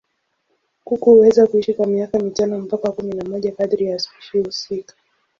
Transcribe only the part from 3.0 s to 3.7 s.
na moja